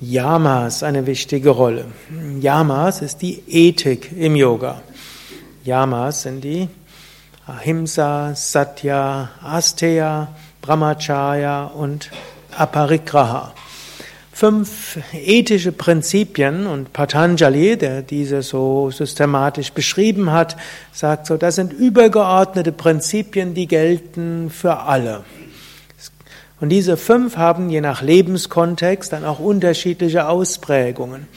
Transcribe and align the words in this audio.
Yamas 0.00 0.82
eine 0.82 1.06
wichtige 1.06 1.50
Rolle. 1.50 1.84
Yamas 2.40 3.00
ist 3.00 3.22
die 3.22 3.44
Ethik 3.46 4.10
im 4.18 4.34
Yoga. 4.34 4.82
Yamas 5.62 6.22
sind 6.22 6.42
die 6.42 6.68
Ahimsa, 7.46 8.34
Satya, 8.34 9.30
Asteya, 9.40 10.34
Brahmacharya 10.62 11.66
und 11.66 12.10
Aparigraha. 12.56 13.54
Fünf 14.32 14.98
ethische 15.12 15.70
Prinzipien 15.70 16.66
und 16.66 16.92
Patanjali, 16.92 17.76
der 17.76 18.02
diese 18.02 18.42
so 18.42 18.90
systematisch 18.90 19.72
beschrieben 19.72 20.32
hat, 20.32 20.56
sagt 20.92 21.26
so, 21.26 21.36
das 21.36 21.54
sind 21.54 21.72
übergeordnete 21.72 22.72
Prinzipien, 22.72 23.54
die 23.54 23.68
gelten 23.68 24.50
für 24.50 24.76
alle. 24.80 25.24
Und 26.64 26.70
diese 26.70 26.96
fünf 26.96 27.36
haben 27.36 27.68
je 27.68 27.82
nach 27.82 28.00
Lebenskontext 28.00 29.12
dann 29.12 29.26
auch 29.26 29.38
unterschiedliche 29.38 30.28
Ausprägungen. 30.28 31.28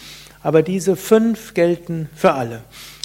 Aber 0.42 0.62
diese 0.62 0.96
fünf 0.96 1.54
gelten 1.54 2.08
für 2.16 2.32
alle. 2.32 2.62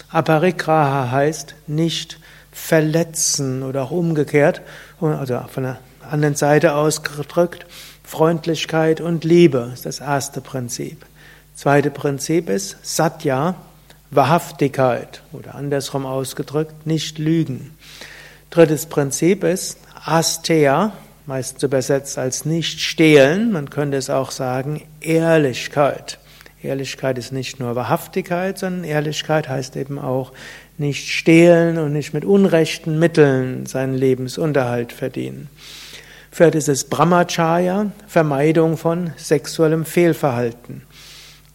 Aparigraha 0.07 1.11
heißt 1.11 1.53
nicht 1.67 2.19
verletzen 2.49 3.61
oder 3.61 3.83
auch 3.83 3.91
umgekehrt, 3.91 4.61
also 5.01 5.41
von 5.51 5.63
der 5.63 5.79
anderen 6.09 6.35
Seite 6.35 6.75
ausgedrückt, 6.75 7.65
Freundlichkeit 8.05 9.01
und 9.01 9.25
Liebe 9.25 9.71
ist 9.73 9.85
das 9.85 9.99
erste 9.99 10.39
Prinzip. 10.39 11.05
Zweite 11.55 11.91
Prinzip 11.91 12.47
ist 12.47 12.77
Satya, 12.83 13.55
Wahrhaftigkeit 14.11 15.23
oder 15.33 15.55
andersrum 15.55 16.05
ausgedrückt, 16.05 16.87
nicht 16.87 17.19
lügen. 17.19 17.75
Drittes 18.49 18.85
Prinzip 18.85 19.43
ist 19.43 19.77
Asteya, 20.05 20.93
meistens 21.25 21.63
übersetzt 21.63 22.17
als 22.17 22.45
nicht 22.45 22.79
stehlen, 22.79 23.51
man 23.51 23.69
könnte 23.69 23.97
es 23.97 24.09
auch 24.09 24.31
sagen 24.31 24.83
Ehrlichkeit. 25.01 26.19
Ehrlichkeit 26.61 27.17
ist 27.17 27.33
nicht 27.33 27.59
nur 27.59 27.75
Wahrhaftigkeit, 27.75 28.57
sondern 28.57 28.83
Ehrlichkeit 28.83 29.49
heißt 29.49 29.75
eben 29.75 29.99
auch 29.99 30.31
nicht 30.77 31.09
stehlen 31.09 31.77
und 31.77 31.93
nicht 31.93 32.13
mit 32.13 32.25
unrechten 32.25 32.97
Mitteln 32.99 33.65
seinen 33.65 33.95
Lebensunterhalt 33.95 34.93
verdienen. 34.93 35.49
Viertes 36.31 36.67
ist 36.67 36.89
Brahmacharya, 36.89 37.91
Vermeidung 38.07 38.77
von 38.77 39.11
sexuellem 39.17 39.85
Fehlverhalten. 39.85 40.81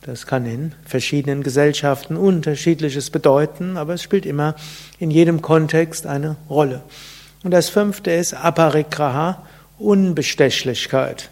Das 0.03 0.27
kann 0.27 0.47
in 0.47 0.75
verschiedenen 0.87 1.43
Gesellschaften 1.43 2.17
unterschiedliches 2.17 3.11
bedeuten, 3.11 3.77
aber 3.77 3.95
es 3.95 4.03
spielt 4.03 4.25
immer 4.25 4.55
in 4.99 5.11
jedem 5.11 5.43
Kontext 5.43 6.07
eine 6.07 6.37
Rolle. 6.49 6.83
Und 7.43 7.51
das 7.51 7.69
fünfte 7.69 8.13
ist 8.13 8.35
Aparigraha, 8.35 9.43
Unbestechlichkeit. 9.79 11.31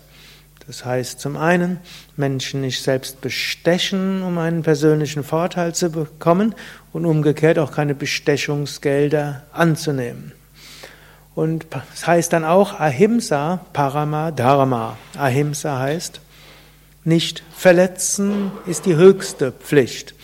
Das 0.66 0.84
heißt 0.84 1.20
zum 1.20 1.36
einen, 1.36 1.78
Menschen 2.16 2.60
nicht 2.60 2.82
selbst 2.82 3.20
bestechen, 3.20 4.22
um 4.22 4.38
einen 4.38 4.62
persönlichen 4.62 5.22
Vorteil 5.22 5.74
zu 5.74 5.90
bekommen 5.90 6.54
und 6.92 7.06
umgekehrt 7.06 7.58
auch 7.58 7.72
keine 7.72 7.94
Bestechungsgelder 7.94 9.44
anzunehmen. 9.52 10.32
Und 11.36 11.66
das 11.70 12.06
heißt 12.06 12.32
dann 12.32 12.44
auch 12.44 12.80
Ahimsa 12.80 13.60
Parama 13.72 14.32
Dharma. 14.32 14.96
Ahimsa 15.16 15.78
heißt, 15.78 16.20
nicht 17.04 17.44
verletzen 17.56 18.50
ist 18.66 18.86
die 18.86 18.96
höchste 18.96 19.52
Pflicht. 19.52 20.15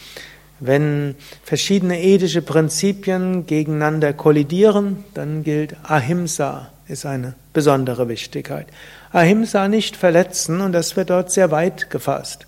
Wenn 0.64 1.16
verschiedene 1.42 2.00
ethische 2.00 2.40
Prinzipien 2.40 3.46
gegeneinander 3.46 4.12
kollidieren, 4.12 5.02
dann 5.12 5.42
gilt 5.42 5.74
Ahimsa 5.82 6.70
ist 6.86 7.04
eine 7.04 7.34
besondere 7.52 8.08
Wichtigkeit. 8.08 8.68
Ahimsa 9.10 9.66
nicht 9.66 9.96
verletzen, 9.96 10.60
und 10.60 10.70
das 10.70 10.96
wird 10.96 11.10
dort 11.10 11.32
sehr 11.32 11.50
weit 11.50 11.90
gefasst. 11.90 12.46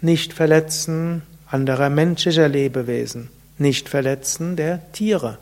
Nicht 0.00 0.32
verletzen 0.32 1.20
anderer 1.50 1.90
menschlicher 1.90 2.48
Lebewesen, 2.48 3.28
nicht 3.58 3.90
verletzen 3.90 4.56
der 4.56 4.80
Tiere, 4.92 5.36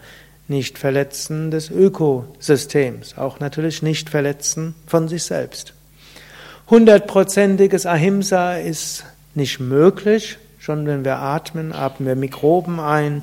nicht 0.49 0.77
verletzen 0.77 1.53
des 1.53 1.71
Ökosystems, 1.71 3.17
auch 3.17 3.39
natürlich 3.39 3.83
nicht 3.83 4.11
verletzen 4.11 4.75
von 4.89 5.07
sich 5.07 5.23
selbst. 5.23 5.73
Hundertprozentiges 6.69 7.87
Ahimsa 7.87 8.57
ist 8.57 9.05
nicht 9.37 9.61
möglich, 9.61 10.37
Schon 10.69 10.87
wenn 10.87 11.03
wir 11.03 11.17
atmen, 11.17 11.73
atmen 11.73 12.07
wir 12.07 12.15
Mikroben 12.15 12.79
ein 12.79 13.23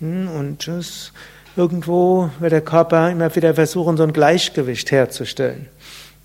hm, 0.00 0.26
und 0.26 0.66
es, 0.66 1.12
irgendwo 1.54 2.30
wird 2.40 2.50
der 2.50 2.62
Körper 2.62 3.12
immer 3.12 3.32
wieder 3.36 3.54
versuchen, 3.54 3.96
so 3.96 4.02
ein 4.02 4.12
Gleichgewicht 4.12 4.90
herzustellen. 4.90 5.68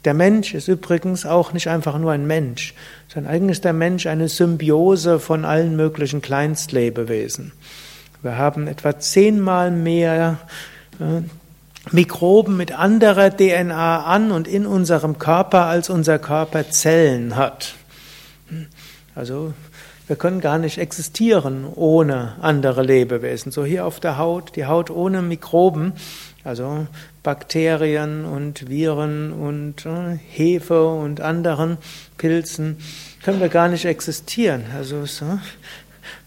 Der 0.05 0.15
Mensch 0.15 0.55
ist 0.55 0.67
übrigens 0.67 1.23
auch 1.23 1.53
nicht 1.53 1.67
einfach 1.67 1.99
nur 1.99 2.13
ein 2.13 2.25
Mensch, 2.25 2.73
sondern 3.07 3.31
eigentlich 3.31 3.57
ist 3.57 3.63
der 3.63 3.73
Mensch 3.73 4.07
eine 4.07 4.27
Symbiose 4.27 5.19
von 5.19 5.45
allen 5.45 5.75
möglichen 5.75 6.23
Kleinstlebewesen. 6.23 7.51
Wir 8.23 8.39
haben 8.39 8.65
etwa 8.65 8.97
zehnmal 8.97 9.69
mehr 9.69 10.39
äh, 10.99 11.21
Mikroben 11.93 12.57
mit 12.57 12.71
anderer 12.71 13.29
DNA 13.29 14.03
an 14.03 14.31
und 14.31 14.47
in 14.47 14.65
unserem 14.65 15.19
Körper, 15.19 15.65
als 15.65 15.91
unser 15.91 16.17
Körper 16.17 16.71
Zellen 16.71 17.35
hat. 17.35 17.75
Also 19.13 19.53
wir 20.07 20.15
können 20.15 20.39
gar 20.39 20.59
nicht 20.59 20.77
existieren 20.77 21.65
ohne 21.73 22.35
andere 22.41 22.83
Lebewesen. 22.83 23.51
So 23.51 23.65
hier 23.65 23.85
auf 23.85 23.99
der 23.99 24.17
Haut, 24.17 24.55
die 24.55 24.65
Haut 24.65 24.91
ohne 24.91 25.21
Mikroben, 25.21 25.93
also 26.43 26.85
Bakterien 27.23 28.23
und 28.23 28.69
Viren 28.69 29.33
und 29.33 29.85
äh, 29.85 30.17
Hefe 30.29 30.87
und 30.87 31.21
anderen 31.21 31.77
Pilzen, 32.17 32.77
können 33.23 33.39
wir 33.39 33.49
gar 33.49 33.67
nicht 33.67 33.85
existieren. 33.85 34.65
Also 34.77 35.05
so, 35.05 35.39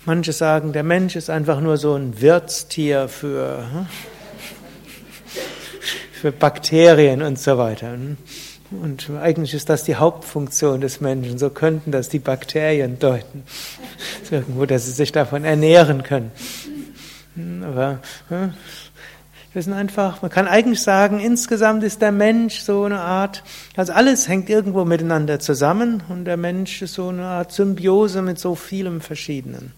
manche 0.04 0.32
sagen, 0.32 0.72
der 0.72 0.82
Mensch 0.82 1.14
ist 1.14 1.30
einfach 1.30 1.60
nur 1.60 1.76
so 1.76 1.94
ein 1.94 2.20
Wirtstier 2.20 3.06
für, 3.08 3.60
äh, 3.60 3.84
für 6.12 6.32
Bakterien 6.32 7.22
und 7.22 7.38
so 7.38 7.56
weiter. 7.58 7.96
Und 8.70 9.10
eigentlich 9.10 9.54
ist 9.54 9.68
das 9.68 9.84
die 9.84 9.96
Hauptfunktion 9.96 10.80
des 10.80 11.00
Menschen. 11.00 11.38
So 11.38 11.48
könnten 11.48 11.90
das 11.90 12.08
die 12.08 12.18
Bakterien 12.18 12.98
deuten. 12.98 13.44
Irgendwo, 14.30 14.66
dass 14.66 14.84
sie 14.84 14.92
sich 14.92 15.12
davon 15.12 15.44
ernähren 15.44 16.02
können. 16.02 16.32
Aber 17.62 18.00
wir 19.52 19.62
sind 19.62 19.72
einfach, 19.72 20.22
man 20.22 20.30
kann 20.30 20.46
eigentlich 20.46 20.82
sagen, 20.82 21.20
insgesamt 21.20 21.82
ist 21.82 22.02
der 22.02 22.12
Mensch 22.12 22.60
so 22.60 22.84
eine 22.84 23.00
Art, 23.00 23.42
also 23.76 23.92
alles 23.92 24.28
hängt 24.28 24.50
irgendwo 24.50 24.84
miteinander 24.84 25.40
zusammen 25.40 26.02
und 26.08 26.26
der 26.26 26.36
Mensch 26.36 26.82
ist 26.82 26.94
so 26.94 27.08
eine 27.08 27.24
Art 27.24 27.52
Symbiose 27.52 28.22
mit 28.22 28.38
so 28.38 28.54
vielem 28.54 29.00
Verschiedenen. 29.00 29.72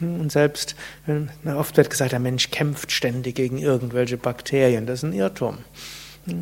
Und 0.00 0.32
selbst, 0.32 0.74
oft 1.46 1.76
wird 1.76 1.88
gesagt, 1.88 2.12
der 2.12 2.18
Mensch 2.18 2.50
kämpft 2.50 2.90
ständig 2.90 3.36
gegen 3.36 3.58
irgendwelche 3.58 4.16
Bakterien. 4.16 4.84
Das 4.86 4.98
ist 4.98 5.04
ein 5.04 5.12
Irrtum. 5.12 5.58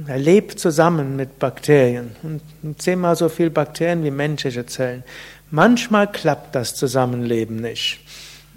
Er 0.06 0.18
lebt 0.18 0.60
zusammen 0.60 1.16
mit 1.16 1.38
Bakterien 1.38 2.10
und 2.22 2.42
zehnmal 2.82 3.16
so 3.16 3.28
viel 3.28 3.48
Bakterien 3.48 4.04
wie 4.04 4.10
menschliche 4.10 4.66
Zellen. 4.66 5.04
Manchmal 5.50 6.10
klappt 6.10 6.54
das 6.54 6.74
Zusammenleben 6.74 7.56
nicht. 7.56 8.00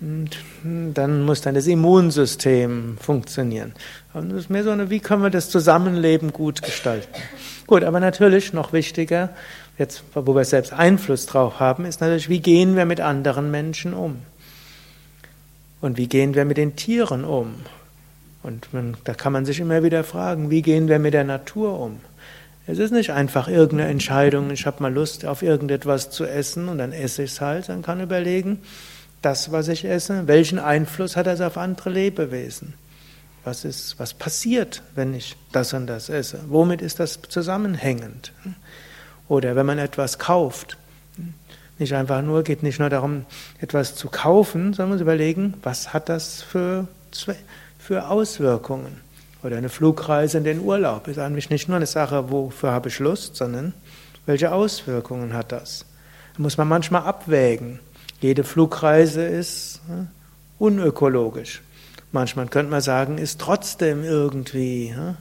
Und 0.02 0.32
dann 0.94 1.24
muss 1.24 1.40
dann 1.42 1.56
das 1.56 1.66
Immunsystem 1.66 2.98
funktionieren. 3.00 3.74
Und 4.14 4.32
es 4.32 4.42
ist 4.42 4.50
mehr 4.50 4.66
so 4.66 4.72
eine, 4.72 4.90
wie 4.90 5.00
können 5.00 5.24
wir 5.24 5.30
das 5.30 5.50
Zusammenleben 5.50 6.34
gut 6.34 6.62
gestalten? 6.62 7.08
Gut, 7.68 7.86
aber 7.86 8.02
natürlich 8.02 8.52
noch 8.52 8.74
wichtiger, 8.74 9.30
jetzt, 9.78 10.04
wo 10.14 10.36
wir 10.36 10.44
selbst 10.44 10.74
Einfluss 10.74 11.26
drauf 11.26 11.62
haben, 11.62 11.86
ist 11.86 12.02
natürlich, 12.02 12.28
wie 12.28 12.42
gehen 12.42 12.76
wir 12.76 12.86
mit 12.86 13.00
anderen 13.00 13.50
Menschen 13.50 13.94
um? 13.94 14.18
Und 15.80 15.98
wie 15.98 16.08
gehen 16.08 16.36
wir 16.36 16.44
mit 16.44 16.58
den 16.58 16.76
Tieren 16.76 17.24
um? 17.24 17.56
Und 18.44 18.74
man, 18.74 18.98
da 19.06 19.14
kann 19.14 19.34
man 19.34 19.46
sich 19.46 19.60
immer 19.60 19.84
wieder 19.84 20.04
fragen, 20.04 20.50
wie 20.50 20.62
gehen 20.62 20.90
wir 20.90 21.00
mit 21.00 21.14
der 21.14 21.24
Natur 21.24 21.80
um? 21.80 22.02
Es 22.68 22.78
ist 22.78 22.92
nicht 22.92 23.10
einfach 23.10 23.48
irgendeine 23.48 23.90
Entscheidung, 23.90 24.50
ich 24.52 24.66
habe 24.66 24.82
mal 24.82 24.94
Lust 24.94 25.26
auf 25.26 25.42
irgendetwas 25.42 26.12
zu 26.12 26.26
essen 26.26 26.70
und 26.70 26.78
dann 26.78 26.94
esse 26.94 27.24
ich 27.24 27.32
es 27.32 27.42
halt. 27.42 27.70
Dann 27.70 27.82
kann 27.82 28.00
überlegen, 28.00 28.60
das, 29.22 29.52
was 29.52 29.68
ich 29.70 29.86
esse, 29.86 30.28
welchen 30.28 30.60
Einfluss 30.60 31.16
hat 31.16 31.28
das 31.28 31.42
auf 31.42 31.58
andere 31.58 31.90
Lebewesen? 31.90 32.74
Was 33.44 33.66
ist, 33.66 34.00
was 34.00 34.14
passiert, 34.14 34.82
wenn 34.96 35.14
ich 35.14 35.36
das 35.52 35.74
und 35.74 35.88
das 35.88 36.08
esse? 36.08 36.40
Womit 36.48 36.82
ist 36.82 37.00
das 37.00 37.22
zusammenhängend? 37.22 38.32
Oder 39.28 39.56
wenn 39.56 39.66
man 39.66 39.80
etwas 39.80 40.20
kauft, 40.20 40.78
nicht 41.80 41.94
einfach 41.94 42.22
nur, 42.22 42.44
geht 42.44 42.64
nicht 42.64 42.80
nur 42.80 42.90
darum, 42.90 43.26
etwas 43.60 43.96
zu 43.96 44.08
kaufen, 44.08 44.74
sondern 44.74 44.90
man 44.90 44.98
muss 44.98 45.02
überlegen, 45.02 45.56
was 45.64 45.94
hat 45.94 46.08
das 46.08 46.42
für 46.42 46.88
Zwecke? 47.12 47.40
Für 47.84 48.08
Auswirkungen. 48.08 49.02
Oder 49.44 49.58
eine 49.58 49.68
Flugreise 49.68 50.38
in 50.38 50.46
den 50.46 50.62
Urlaub 50.62 51.10
ist 51.10 51.20
eigentlich 51.20 51.50
nicht 51.50 51.68
nur 51.68 51.76
eine 51.76 51.86
Sache, 51.86 52.32
wofür 52.32 52.72
habe 52.72 52.88
ich 52.88 53.00
Lust, 53.00 53.36
sondern 53.36 53.74
welche 54.26 54.54
Auswirkungen 54.54 55.34
hat 55.34 55.52
das? 55.52 55.86
Da 56.38 56.42
muss 56.42 56.58
man 56.58 56.70
manchmal 56.70 57.04
abwägen. 57.04 57.82
Jede 58.22 58.46
Flugreise 58.46 59.24
ist 59.24 59.82
ne, 59.90 60.08
unökologisch. 60.60 61.62
Manchmal 62.14 62.48
könnte 62.48 62.72
man 62.72 62.80
sagen, 62.80 63.18
ist 63.18 63.42
trotzdem 63.42 64.06
irgendwie 64.06 64.92
ne, 64.92 65.18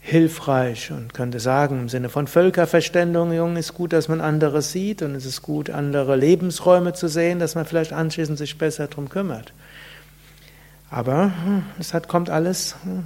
hilfreich 0.00 0.90
und 0.90 1.14
könnte 1.14 1.38
sagen, 1.38 1.82
im 1.82 1.88
Sinne 1.88 2.08
von 2.08 2.26
Völkerverständigung 2.26 3.56
ist 3.56 3.74
gut, 3.74 3.92
dass 3.92 4.08
man 4.08 4.20
andere 4.20 4.60
sieht 4.60 5.02
und 5.02 5.14
es 5.14 5.24
ist 5.24 5.42
gut, 5.42 5.70
andere 5.70 6.16
Lebensräume 6.16 6.94
zu 6.94 7.06
sehen, 7.06 7.38
dass 7.38 7.54
man 7.54 7.64
vielleicht 7.64 7.92
anschließend 7.92 8.38
sich 8.38 8.58
besser 8.58 8.88
darum 8.88 9.08
kümmert. 9.08 9.52
Aber 10.92 11.32
hm, 11.44 11.62
es 11.78 11.94
hat, 11.94 12.06
kommt 12.06 12.28
alles 12.28 12.76
hm, 12.84 13.04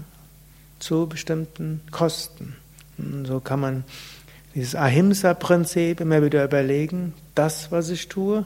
zu 0.80 1.06
bestimmten 1.06 1.80
Kosten. 1.92 2.56
Und 2.98 3.26
so 3.26 3.38
kann 3.38 3.60
man 3.60 3.84
dieses 4.56 4.74
Ahimsa-Prinzip 4.74 6.00
immer 6.00 6.20
wieder 6.20 6.44
überlegen, 6.44 7.14
das, 7.36 7.70
was 7.70 7.88
ich 7.90 8.08
tue, 8.08 8.44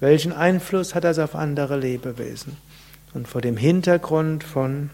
welchen 0.00 0.32
Einfluss 0.32 0.94
hat 0.94 1.04
das 1.04 1.18
auf 1.18 1.34
andere 1.34 1.76
Lebewesen? 1.76 2.56
Und 3.12 3.28
vor 3.28 3.42
dem 3.42 3.58
Hintergrund 3.58 4.42
von, 4.42 4.88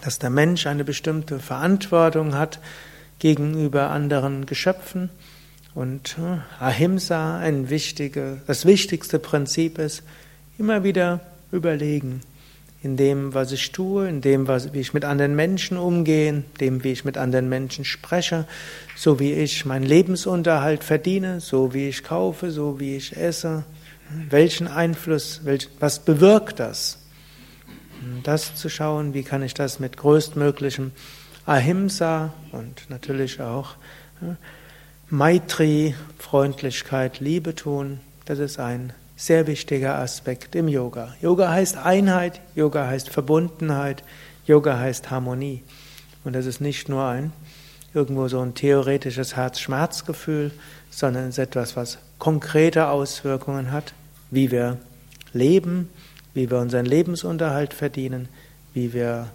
dass 0.00 0.18
der 0.18 0.30
Mensch 0.30 0.66
eine 0.66 0.84
bestimmte 0.84 1.38
Verantwortung 1.38 2.34
hat 2.34 2.60
gegenüber 3.18 3.90
anderen 3.90 4.46
Geschöpfen 4.46 5.10
und 5.74 6.16
hm, 6.16 6.40
Ahimsa 6.60 7.38
ein 7.38 7.68
wichtige, 7.68 8.40
das 8.46 8.64
wichtigste 8.64 9.18
Prinzip 9.18 9.78
ist, 9.78 10.02
immer 10.56 10.82
wieder 10.82 11.20
überlegen, 11.50 12.22
in 12.82 12.96
dem, 12.96 13.32
was 13.32 13.52
ich 13.52 13.70
tue, 13.70 14.08
in 14.08 14.20
dem, 14.20 14.48
was, 14.48 14.72
wie 14.72 14.80
ich 14.80 14.92
mit 14.92 15.04
anderen 15.04 15.36
Menschen 15.36 15.76
umgehe, 15.76 16.28
in 16.28 16.44
dem, 16.60 16.82
wie 16.82 16.90
ich 16.90 17.04
mit 17.04 17.16
anderen 17.16 17.48
Menschen 17.48 17.84
spreche, 17.84 18.46
so 18.96 19.20
wie 19.20 19.32
ich 19.32 19.64
meinen 19.64 19.84
Lebensunterhalt 19.84 20.82
verdiene, 20.82 21.40
so 21.40 21.74
wie 21.74 21.88
ich 21.88 22.02
kaufe, 22.02 22.50
so 22.50 22.80
wie 22.80 22.96
ich 22.96 23.16
esse. 23.16 23.64
Welchen 24.28 24.66
Einfluss, 24.66 25.42
welch, 25.44 25.68
was 25.78 26.00
bewirkt 26.00 26.58
das? 26.58 26.98
Das 28.24 28.56
zu 28.56 28.68
schauen, 28.68 29.14
wie 29.14 29.22
kann 29.22 29.42
ich 29.42 29.54
das 29.54 29.78
mit 29.78 29.96
größtmöglichem 29.96 30.90
Ahimsa 31.46 32.34
und 32.50 32.90
natürlich 32.90 33.40
auch 33.40 33.76
Maitri, 35.08 35.94
Freundlichkeit, 36.18 37.20
Liebe 37.20 37.54
tun, 37.54 38.00
das 38.24 38.40
ist 38.40 38.58
ein 38.58 38.92
sehr 39.22 39.46
wichtiger 39.46 39.98
Aspekt 39.98 40.56
im 40.56 40.66
Yoga. 40.66 41.14
Yoga 41.22 41.48
heißt 41.48 41.76
Einheit, 41.76 42.40
Yoga 42.56 42.88
heißt 42.88 43.08
Verbundenheit, 43.08 44.02
Yoga 44.46 44.80
heißt 44.80 45.12
Harmonie. 45.12 45.62
Und 46.24 46.32
das 46.32 46.44
ist 46.46 46.60
nicht 46.60 46.88
nur 46.88 47.04
ein 47.04 47.32
irgendwo 47.94 48.26
so 48.26 48.40
ein 48.40 48.54
theoretisches 48.54 49.36
Herz-Schmerz-Gefühl, 49.36 50.50
sondern 50.90 51.24
es 51.24 51.36
ist 51.36 51.38
etwas, 51.38 51.76
was 51.76 51.98
konkrete 52.18 52.88
Auswirkungen 52.88 53.70
hat, 53.70 53.94
wie 54.32 54.50
wir 54.50 54.78
leben, 55.32 55.88
wie 56.34 56.50
wir 56.50 56.58
unseren 56.58 56.86
Lebensunterhalt 56.86 57.74
verdienen, 57.74 58.28
wie 58.74 58.92
wir 58.92 59.28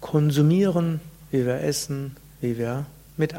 konsumieren, 0.00 1.00
wie 1.30 1.44
wir 1.44 1.60
essen, 1.60 2.16
wie 2.40 2.56
wir 2.56 2.86
mit 3.18 3.34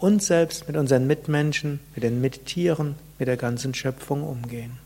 uns 0.00 0.26
selbst, 0.26 0.66
mit 0.66 0.76
unseren 0.76 1.06
Mitmenschen, 1.06 1.80
mit 1.94 2.04
den 2.04 2.20
Mittieren, 2.20 2.96
mit 3.18 3.28
der 3.28 3.36
ganzen 3.36 3.74
Schöpfung 3.74 4.22
umgehen. 4.22 4.78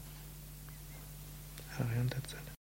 Ariane 1.79 2.11